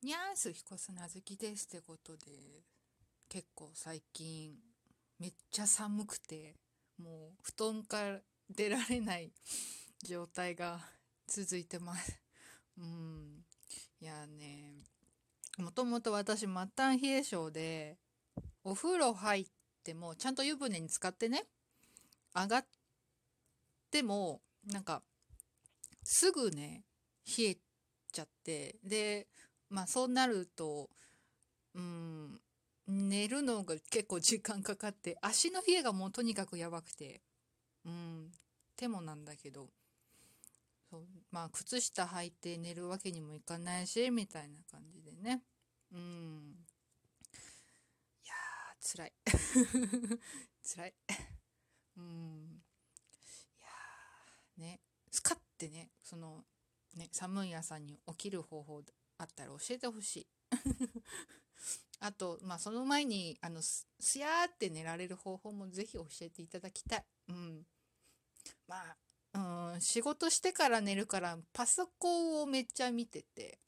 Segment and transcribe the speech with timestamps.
[0.00, 2.62] にゃーす彦砂好きですってことで
[3.28, 4.52] 結構最近
[5.18, 6.54] めっちゃ寒くて
[7.02, 9.32] もう布団から出られない
[10.04, 10.78] 状態が
[11.26, 12.16] 続いてます。
[12.78, 13.44] うん。
[14.00, 14.84] いやね
[15.58, 17.98] もともと私末端冷え性で
[18.62, 19.46] お風呂入っ
[19.82, 21.44] てもちゃんと湯船に浸かってね
[22.32, 22.66] 上がっ
[23.90, 25.02] てもなんか
[26.04, 26.84] すぐね
[27.36, 27.56] 冷え
[28.12, 29.26] ちゃってで
[29.70, 30.90] まあそうなると
[31.74, 32.40] うん
[32.88, 37.22] 寝るのが結構時間かかって足の冷えがもうとにかくやばくて
[37.86, 38.32] うん
[38.76, 39.70] 手もなんだけど
[40.90, 45.42] そうまあ靴下履いて寝るわけにもいかないしみたいな感じでね。
[45.92, 46.54] うん。
[48.24, 49.12] いやー辛い。
[50.62, 50.94] 辛い。
[51.96, 52.62] うん。
[53.58, 54.80] いやーね。
[55.10, 56.44] スカッてねその
[56.96, 58.82] ね寒い朝に起きる方法
[59.18, 60.26] あったら教えてほしい。
[62.00, 63.86] あとまあその前にあのす
[64.18, 67.04] やーって寝られる方法もぜひ教えていただきたい。
[67.28, 67.66] うん。
[68.66, 68.96] まあ
[69.74, 73.58] うん仕事してから寝るからパソコンをめっちゃ見てて。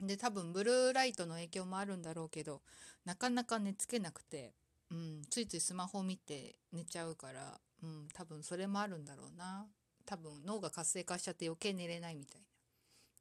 [0.00, 2.60] で多分ブルーライトの影響もあるんだろうけど
[3.06, 4.52] なかなか寝つけなくて、
[4.90, 9.66] うん、ついついスマホ見て寝ちゃうから、うん、多分それもあるんだろうな。
[10.04, 12.46] 多分脳が活性化しちゃって余計寝れないみたいな。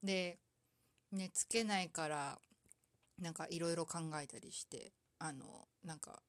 [0.03, 0.38] で
[1.11, 2.39] 寝つけないから
[3.19, 6.21] なんかいろいろ考えたりしてあのなんか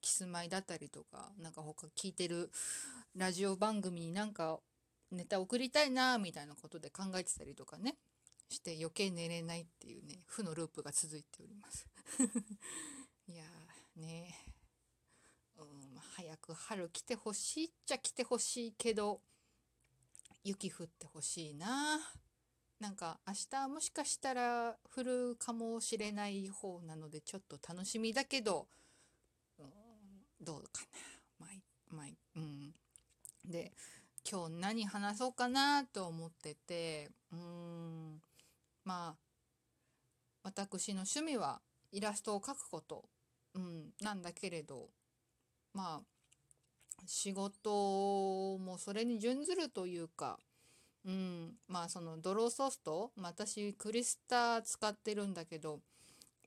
[0.00, 2.50] キスマイだったりとかなんか他聞いてる
[3.16, 4.58] ラジオ番組になんか
[5.10, 7.96] ネタ送りたいなみたいなことで考えてたりとかね
[8.48, 11.86] して余計寝れないっていうね負のループが続いております。
[13.28, 13.44] いや
[13.96, 14.34] ね。
[15.56, 19.20] うん早く春来てほしいっちゃ来てほしいけど
[20.42, 21.96] 雪降ってほしいな。
[21.96, 21.98] あ
[22.84, 28.66] なんか明日もしかしたら降るかもしれない方なのでちょっと楽しみだけど、
[29.58, 29.66] うん、
[30.38, 30.82] どうか
[31.40, 31.46] な。
[31.46, 32.74] まあいまあいうん。
[33.42, 33.72] で
[34.30, 38.20] 今日何話そうかなと思っててうん。
[38.84, 39.18] まあ
[40.42, 43.06] 私の趣味はイラストを描くこと、
[43.54, 44.90] うん、なんだけれど。
[45.72, 50.38] まあ仕事もそれに準ずるというか、
[51.06, 55.80] うん、まあそのドローソフト、まあ、私クリスタ使ってるんだけど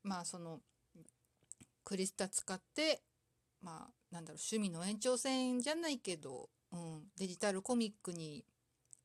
[0.03, 0.59] まあその
[1.83, 3.01] クリスタ使って
[3.61, 8.43] まあなんだろう趣味の延長線じゃないけど、うん、デジタルコミックに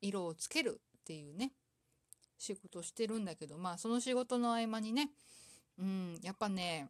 [0.01, 1.53] 色をつけるっていうね
[2.39, 5.11] 仕事してるんだけどまあその仕事の合間にね、
[5.79, 6.89] うん、やっぱね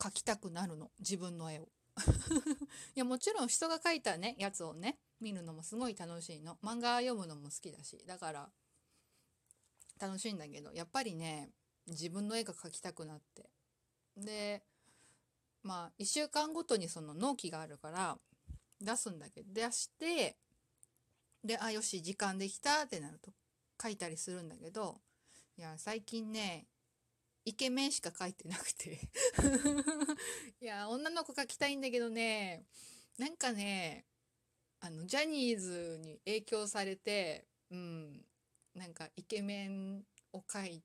[0.00, 0.90] 描きたくなるの。
[0.98, 1.68] 自分の絵を。
[2.96, 6.56] いやもちろん人が描いたねやつをね見るのもすごい楽しいの。
[6.64, 8.48] 漫画読むのも好きだしだから
[10.00, 11.50] 楽しいんだけどやっぱりね
[11.86, 13.50] 自分の絵が描きたくなって。
[14.16, 14.62] で
[15.62, 18.18] まあ1週間ごとにその納期があるから
[18.80, 20.36] 出すんだけど出して
[21.44, 23.32] であよし時間できたってなると
[23.82, 25.00] 書いたりするんだけど
[25.58, 26.66] いや最近ね
[27.44, 28.98] イケメンしか書いてなくて。
[30.60, 32.66] いや女の子描きたいんだけどね
[33.16, 34.04] なんかね
[34.80, 38.24] あのジャニーズに影響されてうん
[38.74, 40.02] なんかイケメン
[40.32, 40.82] を描い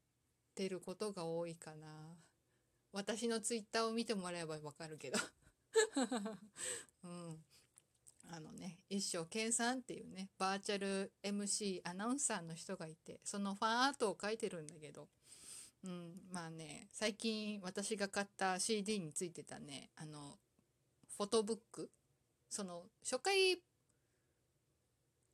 [0.56, 1.88] てることが多いかな。
[2.91, 5.19] 私のツイッターを見てもらえばわかるけど。
[7.03, 7.45] うん。
[8.28, 15.07] あのね一生健さんっていうねバーチャル MC アナウンサーの人がいてそのファンアートを描いてるんだけど。
[15.84, 20.39] うん、まあね最近私が買った CD についてたねあの
[21.16, 21.91] フォトブック。
[22.50, 23.61] その初回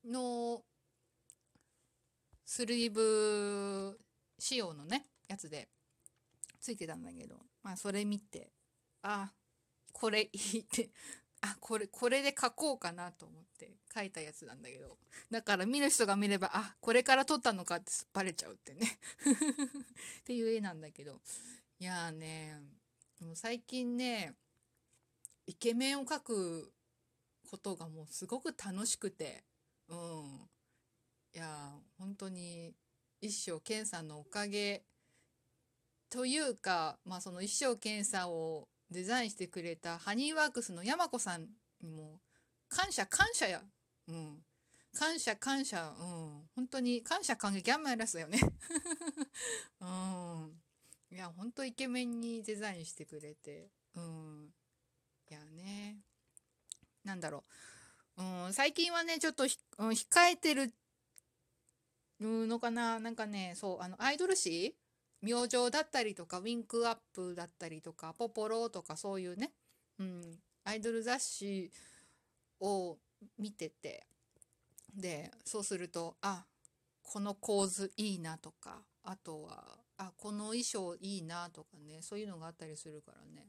[0.06, 0.62] の
[2.46, 3.98] スリーブ
[4.40, 5.70] 仕様のねやつで
[6.60, 8.52] ついてたんだけどまあそれ見て
[9.04, 9.32] あ
[9.92, 10.90] これいいって
[11.42, 14.98] あこれこれで書こうかなと思って書いたやつなんだけど
[15.32, 19.00] だから見る人が見ればあこれから撮ったのかってバレちゃうってね。
[20.22, 21.20] っていう絵なんだけど
[21.80, 22.62] いやーね
[23.20, 24.36] もう最近ね
[25.47, 26.74] イケメンを描く
[27.50, 29.44] ことがもうすごく楽しくて
[29.91, 30.49] うん。
[31.34, 31.47] いや
[31.97, 32.73] 本当に
[33.22, 34.84] 一生健さんのおかげ
[36.09, 41.47] というかまあその一生健さんをデザインしてくれたハニーワークスの山子さん
[41.82, 42.20] にも
[42.70, 43.61] 感謝感謝や
[44.08, 44.38] うん。
[44.93, 46.49] 感謝感謝うん。
[46.55, 48.40] 本当に感謝感激ギャンマイラスだよね
[49.82, 50.61] うん。
[51.11, 54.49] いや本当イケメンにデザインしてくれてうん。
[55.29, 55.99] いやね。
[57.03, 57.44] なんだろう、
[58.22, 59.46] うん、最近はねちょっと、
[59.79, 60.72] うん、控えてる
[62.20, 63.00] のかな。
[63.00, 64.76] なんかねそうあのアイドル誌？
[65.23, 69.52] 明星だったりとかウィンクアップだったりとかポポロとかそういうね、
[70.00, 71.72] うん、アイドル雑誌
[72.59, 72.97] を
[73.40, 74.06] 見てて。
[74.94, 76.44] でそうするとあ
[77.02, 83.47] この構図いいなとかあとはあこの衣装いいなとかねそういうのがあったりするからね。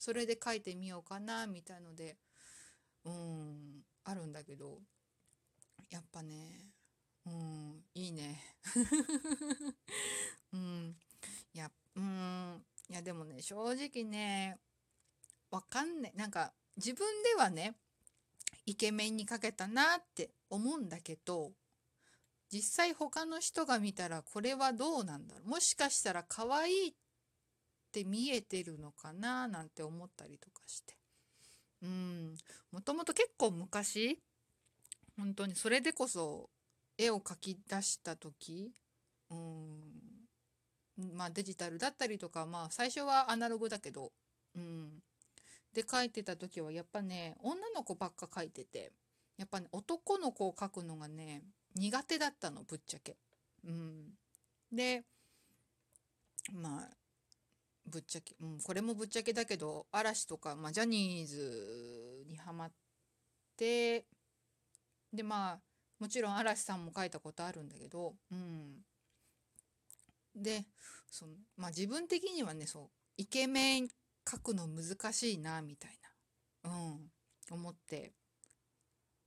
[0.00, 2.16] それで書いてみようかなみたいので
[3.04, 3.79] うん。
[4.04, 4.78] あるんだけど
[5.90, 6.70] やっぱね
[7.26, 8.42] うんいいね。
[10.52, 10.96] うん
[11.52, 14.58] いやうんいやでもね正直ね
[15.50, 16.12] わかんない。
[16.14, 17.76] なんか自分ではね
[18.66, 21.52] イケメンにかけたなって思うんだけど
[22.52, 25.48] 実際他の人が見たらこれはどうなんだろう。
[25.48, 26.94] もしかしたら可愛いっ
[27.92, 30.99] て見えてるのかななんて思ったりとかして。
[31.82, 32.36] うん。
[32.72, 34.18] もともと結構昔
[35.16, 36.50] 本当にそれでこそ
[36.96, 38.70] 絵を描き出した時
[39.30, 44.12] うんまあデジタルだったりとかまあ最初はアナログだけど
[44.56, 45.02] うん。
[45.72, 48.90] で描いてた時はやっぱね女の子ばっか描いてて
[49.38, 51.42] やっぱね男の子を描くのがね
[51.76, 53.16] 苦手だったのぶっちゃけ。
[53.64, 54.10] うん、
[54.72, 55.04] で
[56.52, 56.99] まあ
[57.90, 62.72] ぶっちゃけ、うん、これもぶっちゃけだけど嵐とか、まあ、ジャニーズにハマっ
[63.56, 64.04] て
[65.12, 65.58] でまあ
[65.98, 68.78] もちろん嵐さんも書いたことあるんだけど、うん、
[70.34, 70.64] で
[71.10, 73.88] その、まあ、自分的にはねそうイケメン
[74.28, 75.98] 書くの難しいなみたい
[76.62, 77.10] な、うん、
[77.50, 78.12] 思って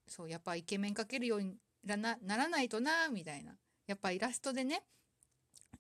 [0.08, 3.54] そうやっぱイケメン描けるようになならないとなみたいな
[3.88, 4.84] やっぱイラストでね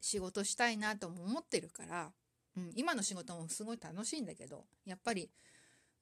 [0.01, 2.11] 仕事したいなとも思ってるから、
[2.57, 5.29] うん、今の仕事もすごい楽しいんだけどやっぱり、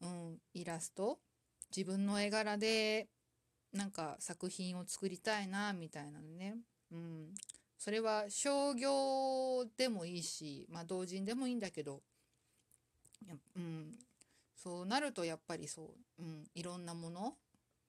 [0.02, 1.20] うん、イラスト
[1.76, 3.08] 自分の絵柄で
[3.74, 6.58] なんか作品を作りたいなみたいなのね、
[6.92, 7.34] うん、
[7.78, 12.02] それは商業でもいいし、まあ、同人でもいいんだけど、
[13.56, 13.98] うん、
[14.56, 17.34] そうなるとやっぱりそう、うん、いろんなもの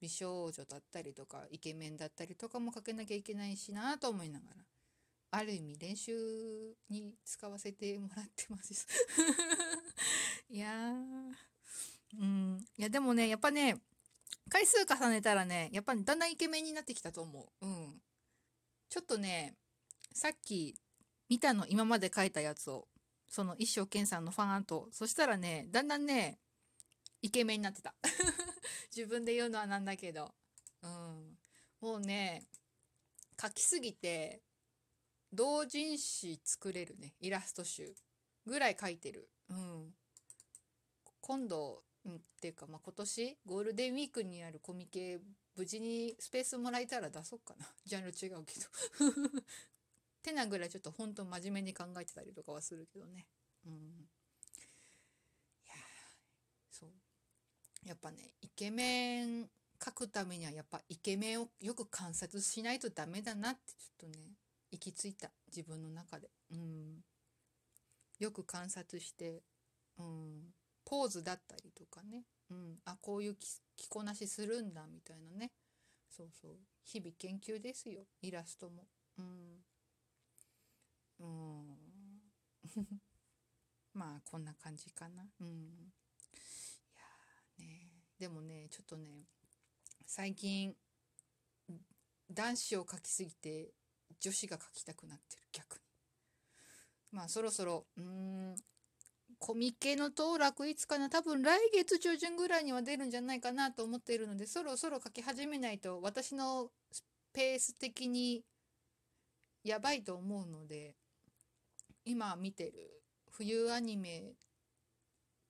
[0.00, 4.71] 美少女だったりとかイケメンだったりとかもかけなきゃいけないしなと思いながら。
[5.34, 6.12] ある意味練習
[6.90, 8.86] に使わせてもらってます。
[10.50, 10.92] いや
[12.20, 12.66] うん。
[12.76, 13.80] いやでもねやっぱね
[14.50, 17.66] 回数重ねたらねやっぱりだんだんイケメンになってきたと思う。
[17.66, 18.02] うん。
[18.90, 19.56] ちょっとね
[20.12, 20.78] さっき
[21.30, 22.86] 見たの今まで書いたやつを
[23.26, 24.90] その一生懸さんのファンアート。
[24.92, 26.40] そしたらねだんだんね
[27.22, 27.94] イケメンになってた。
[28.94, 30.34] 自分で言うのはなんだけど。
[30.82, 31.38] うん。
[31.80, 32.46] もうね
[33.40, 34.42] 書きすぎて
[35.32, 37.14] 同人誌作れるね。
[37.20, 37.94] イラスト集
[38.46, 39.28] ぐらい書いてる。
[39.48, 39.94] うん。
[41.20, 45.20] 今度、うん、っていうか、まあ、今年ゴールデンウィークにあるコミケ
[45.56, 47.66] 無事にスペースもらえたら出そうかな。
[47.84, 48.66] ジャンル違うけど。
[50.22, 53.26] てなぐらいちょっとほんと真面目に考えてたりとかはするけどね。
[53.64, 54.10] うん。
[55.64, 55.74] いや
[56.70, 56.92] そう。
[57.84, 64.36] やっぱねイケメン描くためにはやっぱイケメンをよく観察しないとダメだなってちょっとね。
[64.72, 65.30] 行き着いた。
[65.46, 67.04] 自分の中で、うん、
[68.18, 69.42] よく観察して、
[69.98, 70.54] うん、
[70.84, 73.36] ポーズだったりとかね、うん、あこういう
[73.76, 75.52] 着こなしするんだみたいなね。
[76.08, 76.52] そうそう。
[76.84, 78.06] 日々研究ですよ。
[78.22, 78.86] イラストも。
[79.18, 79.64] うん。
[81.20, 81.78] うん。
[83.92, 85.28] まあこんな感じかな。
[85.38, 85.92] うん。
[87.58, 87.92] ね。
[88.18, 89.24] でもねちょっとね
[90.06, 90.74] 最近
[92.30, 93.74] 男子を描きすぎて
[94.22, 95.80] 女子が描きたくなってる逆に。
[97.10, 98.54] まあそろそろうん
[99.38, 101.10] コミケの当落いつかな。
[101.10, 106.70] 多分来月中旬ぐらいには出るんじゃないかなと思っているのでそろそろ描き始めないと私の
[107.32, 108.44] ペース的に
[109.64, 110.94] やばいと思うので
[112.04, 113.02] 今見てる
[113.32, 114.34] 冬アニメ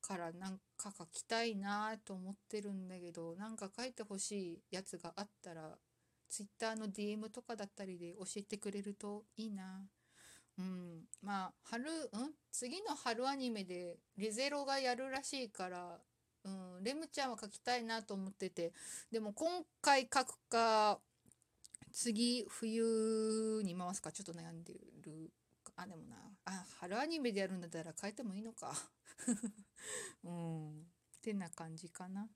[0.01, 5.77] からなんか書きたいなと思ってるんだけどなんか書いてほしいやつがあったら
[6.33, 9.85] Twitter の DM とかだったりで教えてくれるといいな。
[10.57, 15.99] うん、まあ春、うん、次の春アニメでリゼロがやるらしいから、
[16.43, 18.71] うん、レムちゃんは書きたいなと思ってて
[19.11, 20.99] でも今回書くか
[21.91, 25.31] 次冬に回すかちょっと悩んでる
[25.75, 28.73] あでもなあ春アニメでやるんだったら書いてもいいのか
[30.23, 30.69] うん。
[30.79, 30.81] っ
[31.21, 32.27] てな感じかな。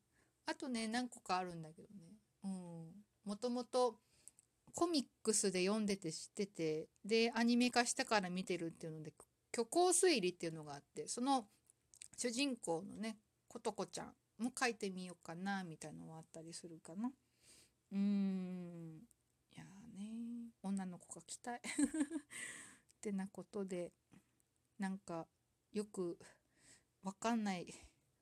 [0.46, 2.16] あとね、何個かあるんだけどね。
[2.44, 3.07] うん。
[3.28, 3.96] もともと
[4.74, 9.12] コミックスで読んでて知ってて、で、アニメ化したから見てるっていうので、
[9.54, 11.46] 虚構推理っていうのがあって、その
[12.18, 13.18] 主人公のね、
[13.50, 17.12] ことこちゃんも書いてみようかな、みたいなのはあったりするかな。
[17.92, 19.02] うーん。
[19.52, 19.66] いや
[19.98, 21.60] ね、女の子が来たい。
[21.68, 23.92] ってなことで、
[24.80, 25.28] なんか
[25.74, 26.18] よく
[27.04, 27.68] わかんない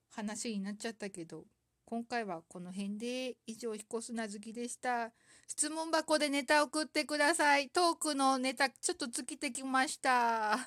[0.09, 1.45] 話になっちゃったけど
[1.87, 5.11] 今回はこの辺で以上彦砂好きでした。
[5.47, 7.69] 質問箱でネタ送ってください。
[7.69, 10.57] トークのネタちょっと尽きてきました。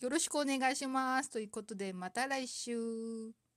[0.00, 1.30] よろしくお願いします。
[1.30, 3.49] ということでまた来週。